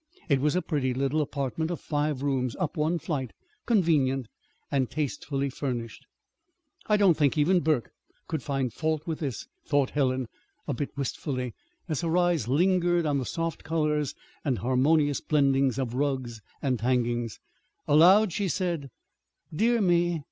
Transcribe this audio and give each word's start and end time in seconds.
It 0.29 0.41
was 0.41 0.55
a 0.55 0.63
pretty 0.63 0.95
little 0.95 1.21
apartment 1.21 1.69
of 1.69 1.79
five 1.79 2.23
rooms 2.23 2.55
up 2.59 2.75
one 2.75 2.97
flight, 2.97 3.33
convenient, 3.67 4.29
and 4.71 4.89
tastefully 4.89 5.47
furnished. 5.51 6.07
"I 6.87 6.97
don't 6.97 7.15
think 7.15 7.37
even 7.37 7.59
Burke 7.59 7.91
could 8.27 8.41
find 8.41 8.73
fault 8.73 9.05
with 9.05 9.19
this," 9.19 9.45
thought 9.63 9.91
Helen, 9.91 10.27
a 10.67 10.73
bit 10.73 10.89
wistfully, 10.97 11.53
as 11.87 12.01
her 12.01 12.17
eyes 12.17 12.47
lingered 12.47 13.05
on 13.05 13.19
the 13.19 13.25
soft 13.27 13.63
colorings 13.63 14.15
and 14.43 14.57
harmonious 14.57 15.21
blendings 15.21 15.77
of 15.77 15.93
rugs 15.93 16.41
and 16.63 16.81
hangings. 16.81 17.39
Aloud 17.87 18.33
she 18.33 18.47
said: 18.47 18.89
"Dear 19.55 19.81
me! 19.81 20.19